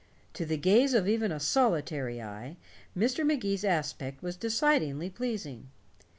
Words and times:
To 0.33 0.47
the 0.47 0.57
gaze 0.57 0.95
of 0.95 1.07
even 1.07 1.31
a 1.31 1.39
solitary 1.39 2.19
eye, 2.23 2.57
Mr. 2.97 3.23
Magee's 3.23 3.63
aspect 3.63 4.23
was 4.23 4.35
decidedly 4.35 5.11
pleasing. 5.11 5.69